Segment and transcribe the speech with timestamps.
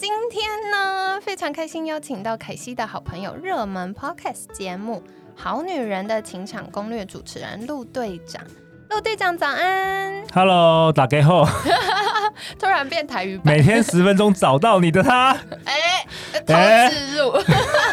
[0.00, 5.02] 今天呢，非常开心邀请到凯西的好朋友，热门 podcast 节目
[5.34, 8.40] 《好女人的情场攻略》主持人陆队长。
[8.90, 11.44] 陆队长早安，Hello，打给后，
[12.60, 16.06] 突然变台语，每天十分钟找到你的他， 哎，
[16.46, 16.54] 偷
[16.94, 17.32] 自入。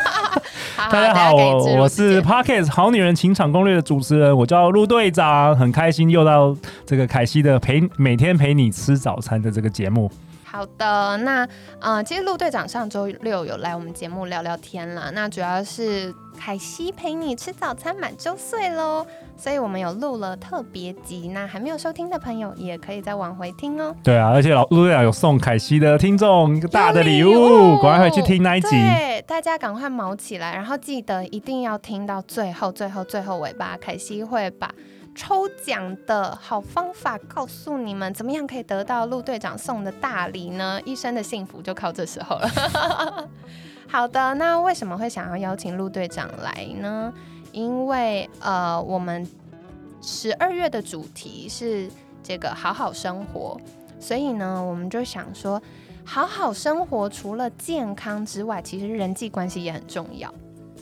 [0.78, 10.12] 大家好，我我是 Parkes 好女人情场攻略的主持人，我叫陆队长，很开心又到这个凯西的陪每天陪你吃早餐的这个节目。
[10.56, 11.46] 好的，那
[11.82, 15.12] 呃，其实陆队长上周六有来我们节目聊聊天了。
[15.12, 21.28] 那主要是凯西陪你吃早餐满周岁喽，所以我们有录了特别集。
[21.34, 23.94] 那还没有收听的朋友也可以再往回听哦。
[24.02, 28.70] 对啊，而且老陆队长有送凯西的听众一个大的礼物，赶快回去听那一集。
[28.70, 34.72] 对，大家赶快毛起来，然后记得一定要听到最后，最后，最后尾巴，凯西会把。
[35.16, 40.80] 抽奖的好方法告诉你们，怎么样可以得到陆队长送的大礼呢？
[40.84, 43.30] 一生的幸福就靠这时候了。
[43.88, 47.14] 好的，那为什么会想要邀请陆队长来呢？
[47.54, 49.26] 因为呃，我们
[50.02, 51.90] 十二月的主题是
[52.22, 53.58] 这个好好生活，
[54.00, 55.62] 所以呢，我们就想说，
[56.04, 60.34] 好好生活除了健康之外，其实人际关系也很重要。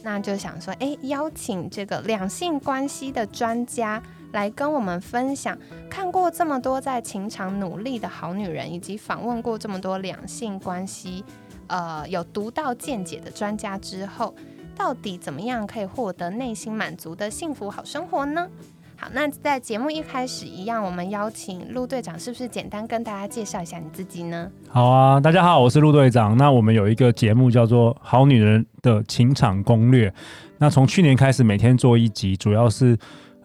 [0.01, 4.01] 那就想说，哎，邀请这个两性关系的专家。
[4.33, 5.57] 来跟我们分享，
[5.89, 11.23] 看过这么多在情场努力的好女人，以及访问过这么多两性关系，
[11.67, 14.33] 呃，有独到见解的专家之后，
[14.75, 18.49] 到底怎么样可以获得内心满足的幸福好生活呢？
[18.95, 24.51] 好，那在节目一开始一样，我们邀请陆队长，是不是简单跟大家介绍一下你自己呢？
[24.67, 26.35] 好啊，大家好，我是陆队长。
[26.38, 30.09] 那我们有一个节目叫做《好女人的情场攻略》，
[30.57, 32.97] 那从去年开始每天做一集，主要是。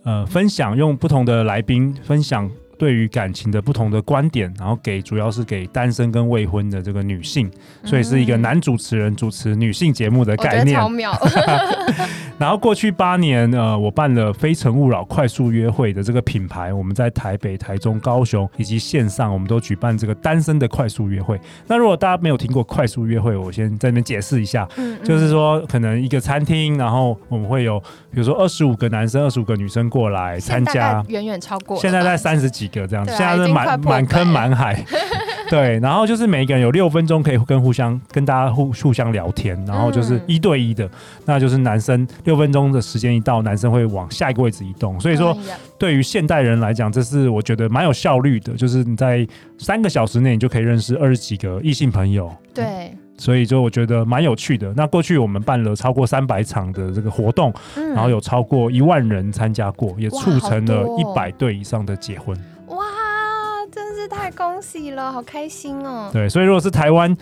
[0.09, 7.51] 呃，分享用不同的来宾分享对于感情的不同的观点，然后给主要是给单身跟未婚的这个女性，
[7.85, 10.81] 所以是一个男主持人主持女性节目的概念。
[12.38, 21.38] 然后过去八年，呃，我办了《非诚勿扰》快速约会的这个品牌，我们在台北、台中、高雄以及线上，我们都举办这个单身的快速约会。
[21.66, 24.69] 那如果大家没有听过快速约会，我先在那边解释一下，
[25.03, 27.81] 就是说可能一个餐厅，然后我们会有
[28.12, 34.81] 比如说二十五个男生、二十五个女生过来参加，远远超过，现在在三十几个这样子，现在是满满坑满海。
[35.50, 40.88] 对，然后就是每一个人有六分钟可以跟互相跟大家互互相聊天，然后就是一对一的，
[41.25, 44.98] 那就是男生六分钟的时间一到，男生会往下一个位置移动。
[45.00, 45.36] 所以说，
[45.78, 49.26] 对于现代人来讲，这是我觉得蛮有效率的，就是你在
[49.59, 52.30] 三个小时内你就可以认识二十几个异性朋友。
[52.53, 54.72] 对，所以就我觉得蛮有趣的。
[54.76, 57.53] 那过去我们办了超过三百场的这个活动，
[57.94, 62.36] 然后有超过一万人参加过，也促成了一百对以上的结婚。
[64.19, 66.11] 太恭喜了，好开心哦！
[66.12, 67.17] 对，所以如果是台湾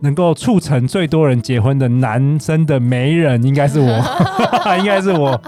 [0.00, 3.86] 能够促成最多人结婚的男生的媒人，应该是我，
[4.78, 5.40] 应该是我。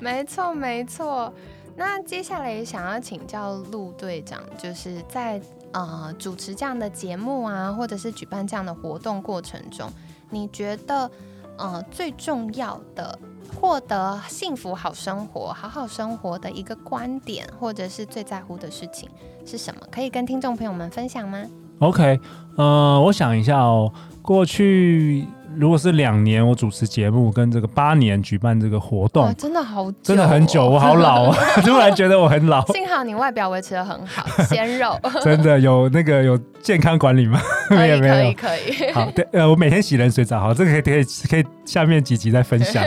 [0.00, 1.32] 没错，没错。
[1.76, 5.40] 那接下来想要请教陆队长，就是在
[5.72, 9.88] 呃主持这样的节目啊，或者是举办这样的活动过程中，
[10.30, 11.10] 你觉得
[11.56, 13.16] 呃最重要的？
[13.54, 19.08] 获得幸福好生活、好好生活的一个观点，或者是最在乎的事情
[19.44, 19.80] 是什么？
[19.90, 21.42] 可以跟听众朋友们分享吗
[21.80, 22.20] ？OK，
[22.56, 25.26] 呃，我想一下哦，过去
[25.56, 32.64] 如果是两年我主持节目，跟这个八年举办这个活动，真的好，真的很久，我好老啊， 突然觉得我很老。
[32.72, 37.40] 幸好你外表维持的很好， 鲜肉，真的有那个有健康管理吗？
[37.70, 38.92] 没有，可以，可以。
[38.92, 42.84] 好，对，呃，我每天洗冷水澡，好，这个可以，可以，可以，下面几集再分享。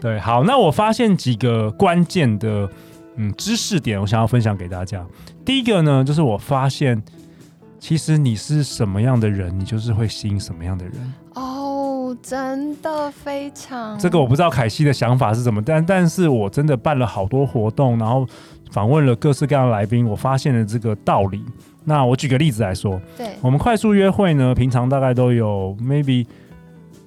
[0.00, 2.68] 对，好，那我发现几个关键的
[3.16, 5.04] 嗯知识点，我想要分享给大家。
[5.44, 7.02] 第一个呢，就是我发现，
[7.78, 10.94] 其实你是什么样的人，你就是会吸引什么样的人。
[11.34, 13.98] 哦，真的非常。
[13.98, 18.26] 这个我不知道凯西的想法是什么，但但是我真的办了好多活动，然后
[18.70, 21.44] 访问了各式各样的来宾，我发现了这个道理。
[21.84, 26.26] 那我举个例子来说，对我们快速约会呢，平常大概都有 maybe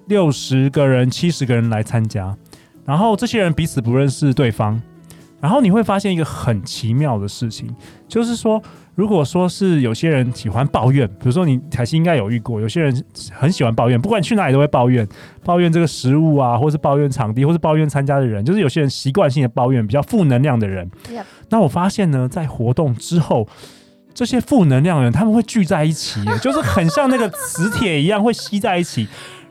[0.07, 2.35] 六十个人、七十个人来参加。
[2.85, 4.81] 然后这些人彼此不认识对方，
[5.39, 7.73] 然后你会发现一个很奇妙的事情，
[8.07, 8.61] 就是说，
[8.95, 15.07] 如果说是有些人喜欢抱怨，比如说你凯西应该有遇过，有些人很喜欢抱怨，不管你去哪里都会抱怨，
[15.43, 20.89] 抱怨这个食物啊，或是抱怨场地，或是抱怨参加的人，就是有些人习惯性的抱怨，比较负能量的人。
[21.09, 23.47] Yep 那我发现呢，在活动之后。
[24.15, 29.07] 这些负能量的人，他们会聚在一起， 就是很像那个磁铁一样，会吸在一起。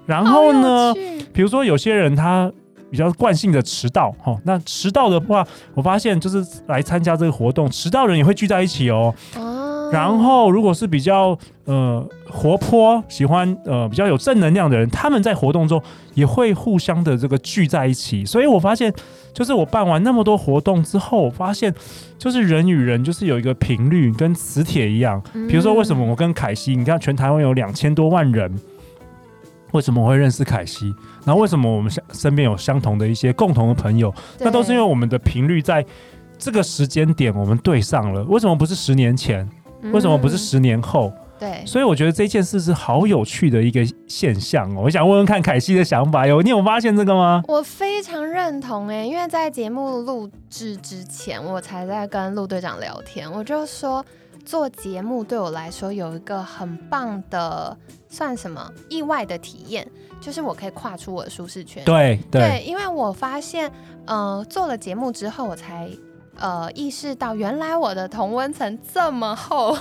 [0.07, 0.95] 然后呢
[1.33, 2.53] 比如说有些人他
[2.93, 5.43] 比较惯性的迟到，哈，那迟到的话，
[5.73, 9.15] 我发现就是来参加这个活动，迟到人也会聚在一起哦。
[9.35, 18.27] 哦，然后如果是比较呃活泼、喜欢呃比较有正能量的人，他们在活动中也会互相的这个聚在一起。
[18.27, 18.93] 所以我发现，
[19.33, 21.75] 就是我办完那么多活动之后，我发现
[22.19, 25.19] 就是人与人就是有一个频率，跟磁铁一样。
[25.49, 28.55] 比如说，为什么我跟凯西，你看全台湾有两千多万人，
[29.73, 30.95] 为什么我会认识凯西？
[31.25, 34.15] 然后为什么我们相身边有相同的一些共同的朋友？
[34.39, 35.85] 那都是因为我们的频率在
[36.39, 38.23] 这个时间点我们对上了。
[38.25, 39.49] 为什么不是十年前？
[39.93, 41.13] 为什么不是嗯十年后？
[41.39, 41.65] 对？
[41.67, 44.83] 所以我觉得这件事是好有趣的一个现象哦。
[44.85, 47.43] 我想问问看凯西的想法，有你有发现这个吗？
[47.49, 54.05] 我非常认同哎，因为在节目录制之前，我才在跟陆队长聊天，我就说
[54.45, 57.77] 做节目对我来说有一个很棒的，
[58.13, 61.83] 算什么意外的体验，就是我可以跨出我的舒适圈。
[61.87, 63.73] 对对，因为我发现，
[64.05, 65.89] 呃，做了节目之后，我才
[66.39, 69.75] 呃意识到，原来我的同温层这么厚。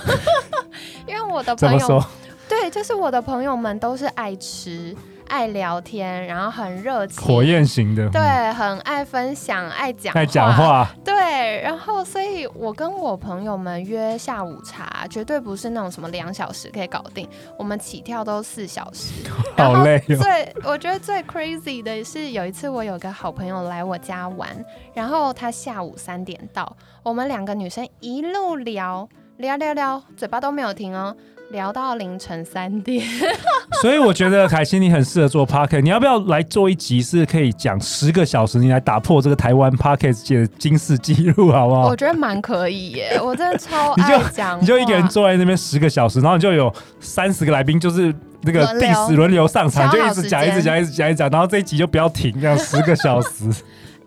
[1.06, 2.02] 因为我的朋友？
[2.48, 4.96] 对，就是我的朋友们都是爱吃、
[5.32, 17.26] 爱聊天，然后很热情，火焰型的，对嗯，，很爱分享、爱讲爱讲话，对，然后所以我跟我朋友们约下午茶，绝对不是那种什么两小时可以搞定，
[17.58, 19.26] 我们起跳都四小时。
[19.56, 20.16] 好累哦。
[20.20, 24.50] 最我觉得最 crazy 的是有一次我有个好朋友来我家玩，
[24.92, 29.08] 然后他下午三点到，我们两个女生一路聊
[29.38, 31.16] 聊聊聊，嘴巴都没有停哦。
[31.52, 33.06] 聊到凌晨三点，
[33.82, 41.88] 所以我觉得凯西你很适合做 p o c k e t 你要不要来做一集是可以讲十个小时，你来打破这个台湾 p o c k e t 界的金世纪录，好不好？
[41.88, 41.96] 我？
[41.96, 48.12] 觉得蛮可以耶，我真的超你就爱讲，你就一个人坐在那边十个小时，然后你就有三十个来宾，就是
[48.44, 53.44] 那个定时轮流上场，就一直讲，一直讲，一直讲，一直讲，然后这一集就不要停，这样十个小时。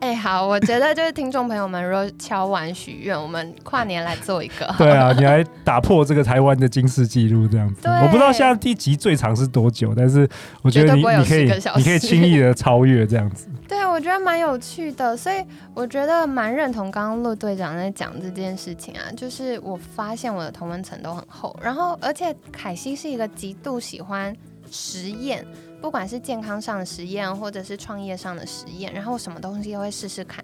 [0.06, 4.72] 哎、好，我觉得就是听众朋友们，如果敲完许愿，我们跨年来做一个。
[4.78, 7.82] 对啊，你来打破这个台湾的金氏纪录，这样子。
[7.82, 10.30] 对我不知道现在第集最长是多久，但是
[10.62, 13.48] 我觉得你你可以10个小时你可以轻易的超越这样子。
[13.68, 15.44] 对，我觉得蛮有趣的，所以
[15.74, 24.36] 我觉得蛮认同刚刚陆队长在讲这件事情啊，就是我发现我的同温层都很厚，然后而且凯西是一个极度喜欢
[24.70, 25.44] 实验，
[25.82, 30.44] 不管是健康上的实验，或者是创业上的实验，然后什么东西都会试试看。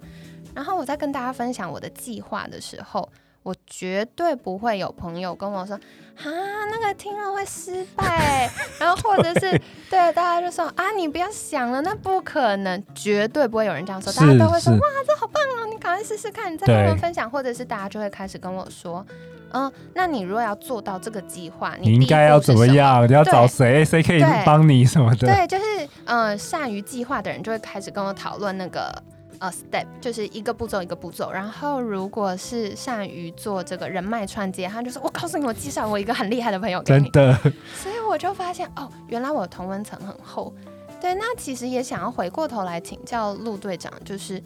[0.53, 3.07] 然后我在跟大家分享我的计划的时候，
[3.41, 6.25] 我绝对不会有朋友跟我说啊，
[6.69, 19.05] 那个听了会失败，然后或者是 对大家就说啊，你不要想了，那不可能，绝对不会有人这样说，大家都会说哇，这好棒哦，你赶快试试看，你再跟我们分享，或者是大家就会开始跟我说，
[19.53, 22.65] 嗯，那你如果要做到这个计划，你应该要怎么？
[22.67, 23.07] 样？
[23.07, 23.83] 你要找谁？
[23.83, 25.27] 谁可以对帮你什么的？
[25.27, 25.63] 对，就是
[26.05, 28.91] 呃，善于计划的人就会开始跟我讨论那个
[29.39, 31.31] 呃 step，就是一个步骤一个步骤。
[31.31, 37.09] 然后如果是善于做这个人脉串接，他就说：“我告诉你，我介绍我一个很厉害的朋友给你。
[37.09, 37.33] 真的，”
[37.75, 40.53] 所以我就发现哦，原来我的同温层很厚。
[41.01, 44.41] 对，那其实也想要回过头来请教陆队长，就是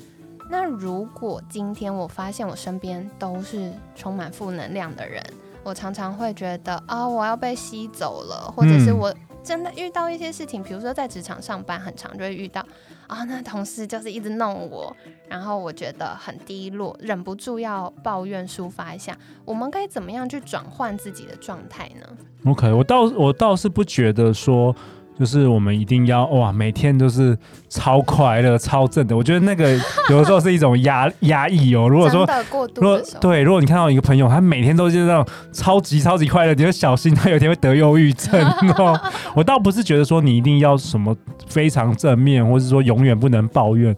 [0.50, 5.24] 那如果今天我发现我身边都是充满负能量的人，
[5.64, 12.66] 我常常会觉得啊、我要被吸走了，或者是嗯我真的遇到一些事情，比如说在职场上班，很常就会遇到
[13.08, 14.96] 啊、那同事就是一直弄我，
[15.28, 19.16] 然后我觉得很低落，忍不住要抱怨抒发一下。
[19.44, 22.08] 我们该怎么样去转换自己的状态呢
[22.46, 24.76] ？OK，我倒我倒是不觉得说，
[25.18, 27.38] 就是我们一定要哇，每天都是
[27.70, 29.16] 超快乐、超正的。
[29.16, 29.72] 我觉得那个
[30.12, 31.88] 有的时候是一种压压抑哦。
[31.88, 38.42] 如果说过度如果对，如果你看到一个朋友，他每天都是那种超级超级快乐，你就小心他有一天会得忧郁症
[38.78, 39.00] 哦。
[39.34, 41.16] 我倒不是觉得说你一定要什么
[41.48, 43.96] 非常正面，或是说永远不能抱怨。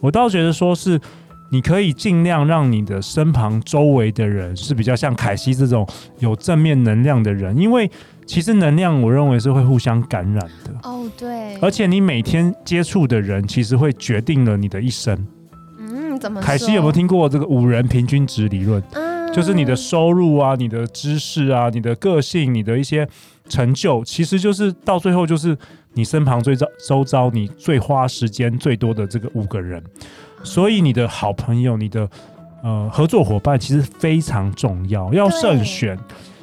[0.00, 1.00] 我倒觉得说是
[1.50, 5.86] 你可以尽量让你的身旁周围的人是比较像凯西这种
[6.18, 7.90] 有正面能量的人，因为
[8.28, 10.70] 其实能量我认为是会互相感染的。
[10.82, 15.26] 哦，对，而且你每天接触的人，其实会决定了你的一生。
[15.78, 16.38] 嗯，怎么？
[16.42, 18.82] 凯西有没有听过这个五人平均值理论？
[18.92, 23.08] 嗯，就是你的收入啊、你的知识啊、你的个性、你的一些
[23.48, 25.56] 成就，其实就是到最后就是
[25.94, 29.82] 你身旁最周周遭你最花时间最多的这个五个人。
[30.44, 32.06] 所以你的好朋友、你的
[32.62, 35.98] 呃合作伙伴其实非常重要，要慎选。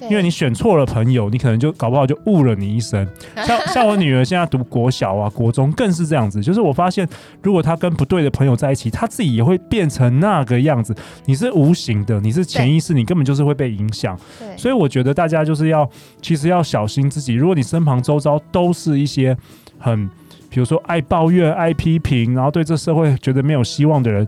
[0.08, 3.08] 对因为你选错了朋友，你可能就搞不好就误了你一生。
[3.46, 6.42] 像像我女儿现在读国小啊、国中，更是这样子。
[6.42, 7.08] 就是我发现，
[7.42, 10.96] 如果她跟不对的朋友在一起，她自己也会变成那个样子。
[11.26, 14.18] 你是无形的，你是潜意识，你根本就是会被影响。
[14.40, 15.90] 对，所以我觉得大家就是要，
[16.22, 17.34] 其实要小心自己。
[17.34, 19.36] 如果你身旁周遭都是一些
[19.78, 20.08] 很，
[20.50, 24.28] 比如说爱抱怨、爱批评，然后对这社会觉得没有希望的人，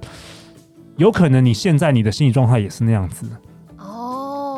[0.98, 3.26] 有可能你现在你的心理状态也是那样子。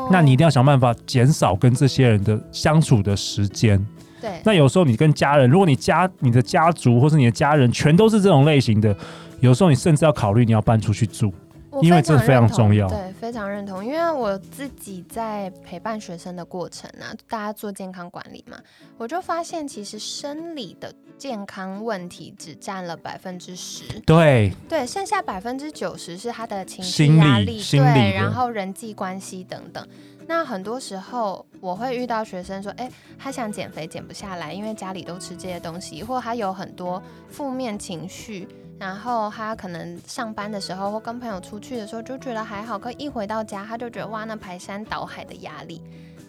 [0.09, 3.83] 哦，那你一定要想办法减少跟这些人的相处的时间。
[4.21, 8.93] 对那有时候你跟家人，如果你家你的家族或是你的家人全都是这种类型的，
[9.39, 11.33] 有时候你甚至要考虑你要搬出去住。
[11.71, 13.85] 我因为这非常重要对，非常认同。
[13.85, 18.57] 因为我自己在陪伴学生的过程啊，大家做健康管理嘛，
[18.97, 29.87] 我就发现其实生理的健康问题只占了百分之十，对对，剩下百分之九十是他的情绪压力，对，然后人际关系等等。
[30.25, 38.47] 那很多时候我会遇到学生说，哎，他想减肥减不下来，因为家里都吃这些东西，或他有很多负面情绪，
[38.79, 45.83] 然后他可能上班的时候或跟朋友出去的时候就觉得还好，可一回到家他就觉得哇，那排山倒海的压力，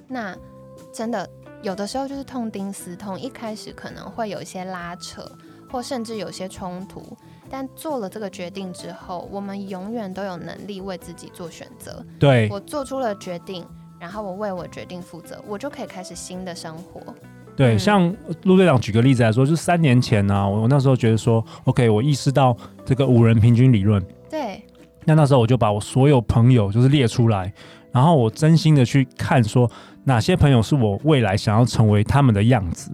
[0.09, 0.37] 那
[0.93, 1.29] 真的
[1.63, 5.25] 有的时候就是痛定思痛，一开始可能会有一些拉扯，
[5.71, 7.17] 或甚至有些冲突，
[7.49, 12.05] 但做了这个决定之后，我们永远都有能力为自己做选择。
[12.19, 13.65] 对我做出了决定，
[14.01, 17.15] 然后我为我决定负责，我就可以开始新的生活。
[17.61, 24.63] 对，嗯像陆队长举个例子来说，就是三年前呢、我我那时候觉得说，OK，我意识到这个五人平均理论，对，
[25.05, 27.53] 那那时候我就把我所有朋友就是列出来，
[27.93, 29.71] 然后我真心的去看说
[30.05, 32.91] 哪些朋友是我未来想要成为他们的样子。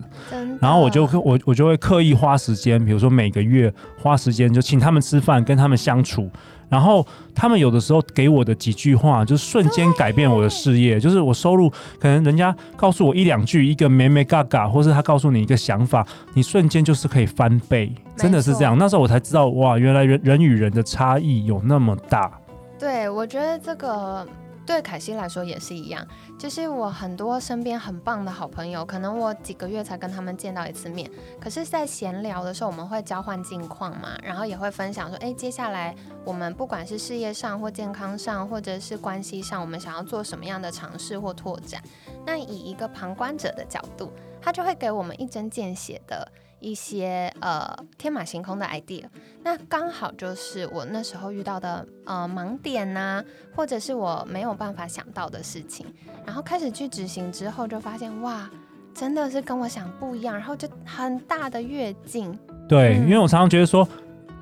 [0.60, 6.28] 然后我就我我就会刻意花时间，比如说每个月花时间就请他们吃饭，跟他们相处。
[6.68, 10.98] 然后他们有的时候给我的几句话，就瞬间改变我的事业。
[10.98, 11.70] 就是我收入
[12.00, 18.76] 可能人家告诉我一两句，一个咩咩嘎嘎，或是他告诉你一个想法，你瞬间就是可以翻倍，真的是这样。
[18.78, 22.30] 那时候我才知道，哇，原来人人与人的差异有那么大。
[22.78, 24.26] 对，我觉得这个
[24.66, 26.04] 对凯西来说也是一样，
[26.36, 31.08] 就是我很多身边很棒的好朋友，可能我几个月才跟他们见到一次面，
[31.40, 35.94] 可是，在闲聊的时候，我们会交换近况嘛，然后也会分享说，哎，接下来
[36.24, 41.80] 我们不管是事业上或健康上，或者是关系上，我们想要做什么样的尝试或拓展。
[42.24, 44.10] 那以一个旁观者的角度，
[44.42, 46.26] 他就会给我们一针见血的
[46.60, 47.66] 一些呃
[47.98, 49.04] 天马行空的 idea。
[49.42, 53.22] 那刚好就是我那时候遇到的呃盲点呐、
[53.54, 55.86] 或者是我没有办法想到的事情，
[56.24, 58.50] 然后开始去执行之后，就发现哇，
[58.94, 62.36] 真的是跟我想不一样，然后就很大的跃进。
[62.68, 63.88] 对，嗯因为我常常觉得说，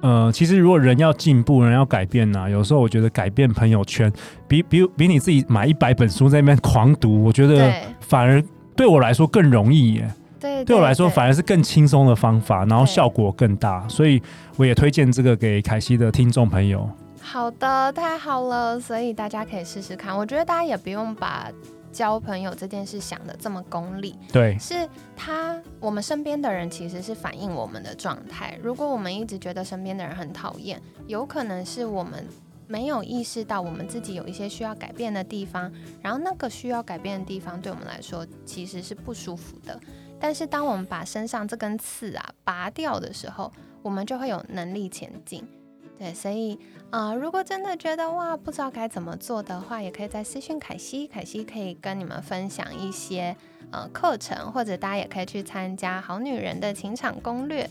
[0.00, 4.10] 呃，其实如果人要进步，人要改变呐、有时候我觉得改变朋友圈，
[4.48, 8.42] 比比比你自己买一百本书在那边狂读，我觉得反而
[8.74, 10.10] 对我来说更容易耶。
[10.44, 14.22] 对，对我来说，反而是更轻松的方法，然后效果更大，所以
[14.56, 16.86] 我也推荐这个给凯西的听众朋友。
[17.22, 20.14] 好的，太好了，所以大家可以试试看。
[20.14, 21.50] 我觉得大家也不用把
[21.90, 24.86] 交朋友这件事想的这么功利，对是
[25.16, 28.58] 他我们身边的人其实是反映我们的状态。
[28.62, 32.26] 如果我们一直觉得身边的人很讨厌，有可能是我们
[32.66, 35.72] 没有意识到我们自己有一些需要改变的地方，
[36.02, 39.80] 然后那个需要改变的地方对我们来说其实是不舒服的。
[40.24, 43.52] 但是当我们把身上这根刺啊拔掉的时候，
[43.82, 45.46] 我们就会有能力前进。
[45.98, 53.36] 对，所以呃，如果真的觉得哇不知道该怎么做的话，也可以在私讯凯西，凯西可以跟你们分享一些
[53.70, 57.64] 呃课程，或者大家也可以去参加《好女人的情场攻略》，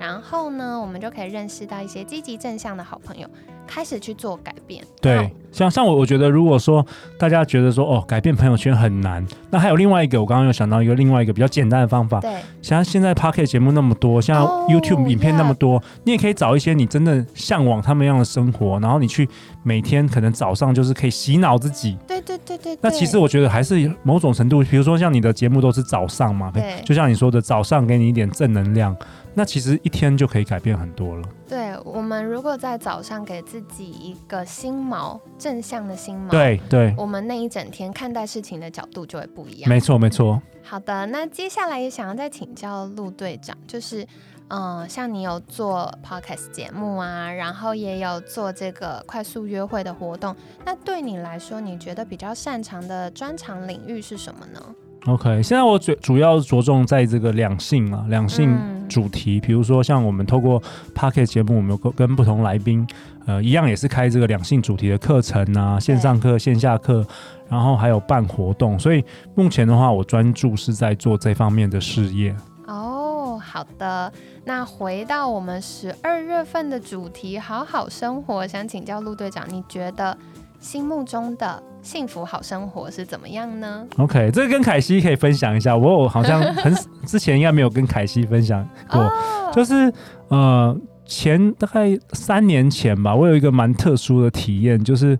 [0.00, 3.30] 然后呢，我们就可以认识到一些积极正向的好朋友，
[3.68, 4.84] 开始去做改变。
[5.00, 6.84] 对，像像我，我觉得如果说
[7.18, 12.20] 大家觉得说哦，改变朋友圈很难，那还有另外一个，我刚刚有想到一个另外一个比较简单的方法。
[12.20, 19.28] 对像现在 p o c k e t 节目那么多，像哦 YouTube 影片那么多，你也可以找一些你真的向往他们一样的生活，然后你去
[19.62, 21.96] 每天可能早上就是可以洗脑自己。
[22.06, 28.94] 对对对对，那其实我觉得还是某种程度，比如说像你的节目都是早上嘛，对就像你说的，早上给你一点正能量，
[29.34, 31.22] 那其实一天就可以改变很多了。
[31.48, 39.68] 对我们如果在早上给自己一个新锚，正向的心锚，，对对，我们那一整天看待事情的角度就会不一样。
[39.70, 40.40] 没错没错。
[40.62, 44.06] 好的，那接下来也想要再请教陆队长，就是，
[44.48, 54.62] 嗯、像你有做 podcast 节目啊，然后也有做这个快速约会的活动，那对你来说，你觉得比较擅长的专长领域是什么呢
[55.06, 60.60] ？OK，现在我主主要着重在这个两性啊，两性嗯主题，比如说像我们透过
[60.94, 62.86] p o c k e t 节目，我们有跟跟不同来宾，
[63.26, 67.06] 呃，一样也是开这个两性主题的课程啊，线上课、线下课，
[67.48, 72.34] 然后还有办活动，所以目前的话，我专注是在做这方面的事业。
[72.66, 74.12] 哦，好的。
[74.44, 80.16] 那回到我们十二月份的主题“好好生活”，想请教陆队长，你觉得
[80.58, 86.74] 心目中的幸福好生活是怎么样呢？OK，这个跟凯西可以分享一下，我有好像很
[87.04, 89.92] 之前应该没有跟凯西分享过，哦，就是
[90.28, 90.76] 呃
[91.10, 95.18] 前大概三年前吧，我有一个蛮特殊的体验，就是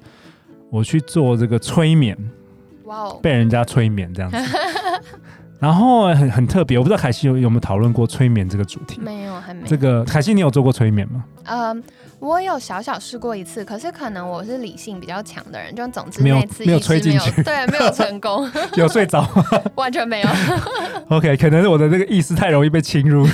[0.70, 2.16] 我去做这个催眠，
[2.85, 4.38] 哇哦，被人家催眠这样子。
[5.59, 8.99] 然后很很特别，我不知道凯西有有没有讨论过催眠这个主题。
[9.02, 9.66] 没有，还没有。
[9.66, 11.23] 这个凯西，你有做过催眠吗？
[11.44, 11.82] 嗯，
[12.18, 19.28] 我有小小试过一次，可是可能我是理性比较强的人，就总之没有那次没有一直没有吹进去对，没有 成功，有睡着
[19.75, 20.28] 完全没有。
[21.11, 23.26] ？OK，可能是我的这个意识太容易被侵入。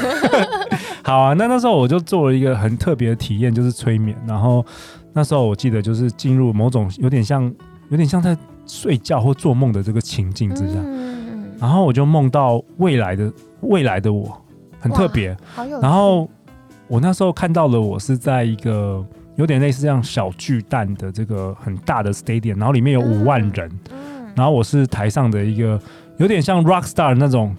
[1.06, 4.16] 好啊，那那时候我就做了一个很特别的体验，就是催眠。
[4.26, 4.66] 然后
[5.12, 7.44] 那时候我记得就是进入某种有点像
[7.90, 8.36] 有点像在
[8.66, 14.36] 睡觉或做梦的这个情境之下，嗯，然后我就梦到未来的未来的我，
[14.80, 15.36] 很特别。
[15.80, 16.28] 然后
[16.88, 25.80] 我那时候看到了，我是在一个有点类似这样小巨蛋的这个很大的 stadium，然后里面有五万人，嗯，然后我是台上的一个
[26.16, 27.54] 有点像 rock star 那种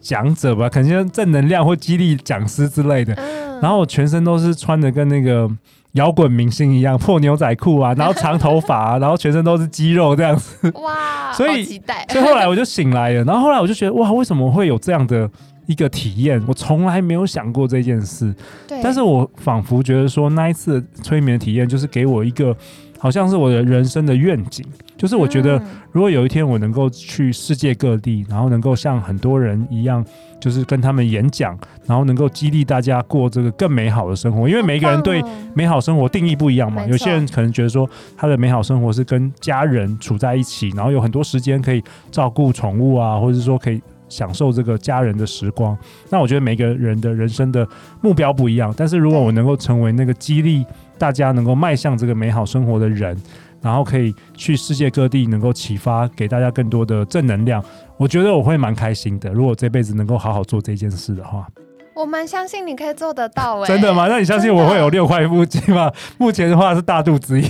[0.00, 3.14] 讲者吧，可能像正能量或激励讲师之类的。
[3.14, 5.50] 嗯然后我全身都是穿的跟那个
[5.94, 10.70] 摇滚明星一样，破牛仔裤啊， 然后长头发、啊，然后全身都是肌肉这样子。
[10.76, 12.06] 哇， 所以期待。
[12.08, 15.28] 所以后来我就醒来了，然后后来我就觉得哇，为什么会有这样的
[15.66, 16.40] 一个体验？
[16.46, 18.32] 我从来没有想过这件事。
[18.68, 22.56] 对，但是我仿佛觉得说，那一次催眠的体验，就是给我一个
[22.98, 24.64] 好像是我的人生的愿景，
[24.96, 25.62] 就是我觉得嗯。
[25.92, 30.04] 如果有一天我能够去世界各地，然后能够像很多人一样，
[30.38, 35.22] 就是跟他们演讲，然后能够激励大家过这个更美好的生活，因为每一个人对
[35.54, 36.84] 美好生活定义不一样嘛。
[36.86, 45.76] 有些人可能觉得说，他的美好生活是跟家人处在一起，然后有很多时间可以照顾宠物啊，或者是说可以享受这个家人的时光。
[46.10, 47.66] 那我觉得每个人的人生的
[48.00, 50.64] 目标不一样，但是如果我能够成为那个激励
[50.96, 53.16] 大家能够迈向这个美好生活的人，
[53.60, 57.62] 然后可以去世界各地，能够启发给大家更多的正能量，
[57.96, 59.30] 我觉得我会蛮开心的。
[59.30, 61.46] 如果这辈子能够好好做这件事的话，
[61.94, 64.06] 我蛮相信你可以做得到哎、真的吗？？
[64.08, 65.90] 那你相信我会有六块腹肌吗？
[66.16, 67.40] 目前的话是大肚子，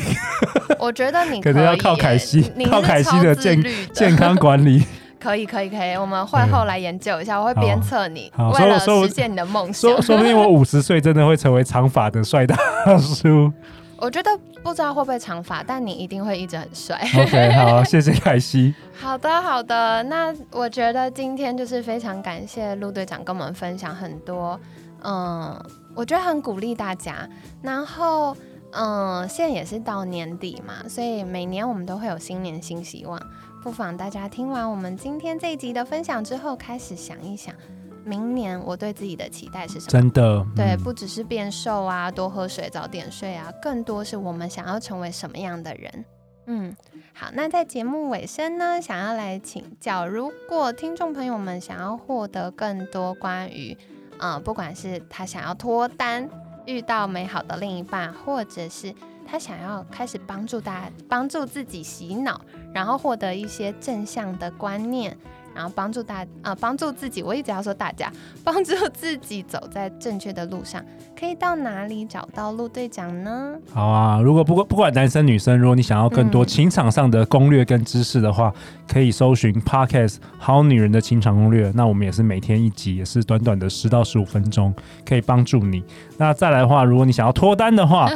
[0.79, 4.83] 我觉得你 可能要靠凯西靠凯西的健健康管理。
[5.21, 10.03] 可以可以可以，我们会后来研究一下，我会鞭策你，为了实现你的梦想说。
[10.03, 12.57] 说不定我五十岁真的会成为长发的帅大
[12.99, 13.53] 叔。
[14.01, 14.31] 我觉得
[14.63, 16.97] 不知道会不会长发，但你一定会一直很帅。
[17.17, 18.73] OK，好，谢谢凯西。
[18.97, 20.01] 好的，好的。
[20.05, 24.59] 那我觉得今天就是非常感谢陆队长跟我们分享很多，
[25.03, 25.61] 嗯，
[25.97, 27.29] 我觉得很鼓励大家。
[27.61, 28.37] 然后，
[28.71, 33.21] 嗯，现在也是到年底嘛，所以每年我们都会有新年新希望。
[33.69, 37.55] 不妨大家听完我们今天这一集的分享之后，开始想一想，
[38.03, 39.91] 明年我对自己的期待是什么？
[39.91, 46.05] 真的，对，嗯不只是变瘦啊，多喝水、早点睡啊，更多是我们想要成为什么样的人。
[46.47, 46.75] 嗯，
[47.13, 53.77] 好，那在节目尾声呢，想要来请教，如果听众朋友们想要获得更多关于，
[54.19, 56.27] 呃，不管是他想要脱单、
[56.65, 58.95] 遇到美好的另一半，或者是
[59.31, 62.41] 他想要开始帮助大家、帮助自己洗脑，
[62.73, 65.17] 然后获得一些正向的观念。
[65.55, 68.13] 然后帮助大呃帮助自己，我一直要说大家
[68.45, 70.81] 帮助自己走在正确的路上，
[71.19, 73.57] 可以到哪里找到陆队长呢？
[73.73, 78.55] 好啊，如果不管不管男生女生，如果你想要更多嗯情场上的攻略跟知识的话，
[78.87, 81.71] 可以搜寻 Podcast《好女人的情场攻略》。
[81.75, 84.73] 那我们也是每天一集，也是短短的十到十五分钟，
[85.05, 85.83] 可以帮助你。
[86.17, 88.09] 那再来的话，如果你想要脱单的话，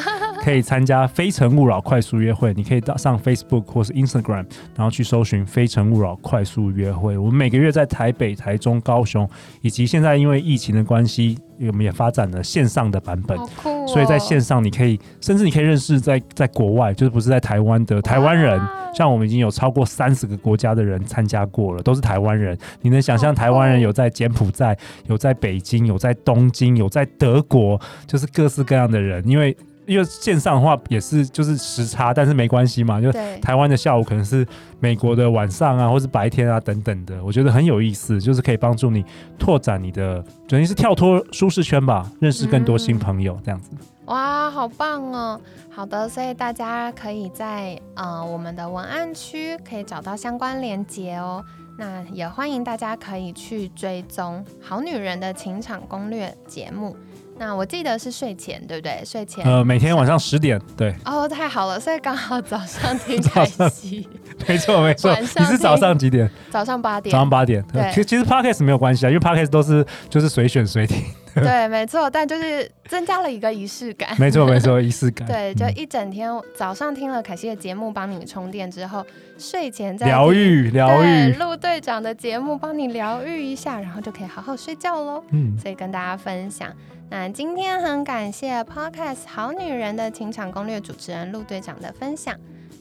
[0.43, 2.53] 可以参加《非诚勿扰》快速约会。
[2.55, 7.17] 你可以到上 Facebook 或是 Instagram，然后去搜寻《非诚勿扰》快速约会。
[7.17, 9.29] 我们每个月在台北、台中、高雄，
[9.61, 13.39] 以及现在因为疫情的关系，我们也发展了线上的版本。
[13.39, 13.87] 哦！
[13.87, 18.61] 所以在线上，你可以甚至你可以认识在在国外，就是不是在台湾的台湾人，
[18.93, 22.59] 像我们已经有超过三十个国家的人参加过了，都是台湾人。
[22.81, 24.77] 你能想象台湾人有在柬埔寨、
[25.07, 29.25] 有在北京、有在东京、有在德国，就是各式各样的人。
[29.29, 34.47] 因为因为线上的话也是就是时差，但是没关系嘛，就台湾的下午可能是
[34.81, 39.05] 美国的晚上啊，或是白天啊等等的，我觉得很有意思，就是可以帮助你
[39.39, 43.71] 拓展你的，等于是跳脱舒适圈吧，认识更多新嗯朋友这样子。
[44.07, 45.41] 哇，好棒哦！
[45.71, 51.43] 好的，所以大家可以在呃我们的文案区可以找到相关链接哦。
[51.79, 56.95] 那也欢迎大家可以去追踪《好女人的情场攻略》节目。
[57.45, 59.03] 那我记得是睡前，对不对？
[59.05, 64.09] 睡前呃，每天晚上十点，对，哦，太好了，所以刚好早上听 早凯上西，
[64.47, 65.13] 没错没错。
[65.19, 66.31] 你是早上几点？
[66.51, 67.61] 早上八点早，上八点。
[67.73, 71.03] 对其实其实 podcast 没有关系啊，因为 podcast 都是就是随选随听。
[71.35, 74.15] 对，没错，但就是增加了一个仪式感。
[74.21, 75.27] 没错没错，仪式感。
[75.29, 79.05] 对，就嗯一整天早上听了凯西的节目，帮你充电之后，
[79.39, 81.33] 睡前再疗愈疗愈。
[81.33, 85.25] 陆队长的节目帮你疗愈一下，然后就可以好好睡觉喽。
[85.31, 86.69] 嗯，所以跟大家分享。
[87.15, 92.35] 那今天很感谢 Podcast《好女人的情场攻略》主持人陆队长的分享。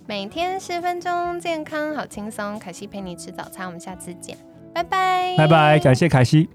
[0.07, 2.57] 每天十分钟，健康好轻松。
[2.57, 4.37] 凯西陪你吃早餐，我们下次见，
[4.73, 6.47] 拜拜，拜拜，感谢凯西。